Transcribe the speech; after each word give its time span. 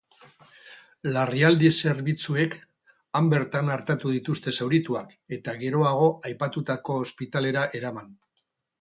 Larrialdi 1.17 1.69
zerbitzuek 1.83 2.57
han 3.19 3.29
bertan 3.35 3.71
artatu 3.75 4.15
dituzte 4.17 4.57
zaurituak, 4.59 5.17
eta 5.41 5.59
geroago 5.63 6.11
aipatutako 6.33 7.01
ospitalera 7.07 7.73
eraman. 7.85 8.15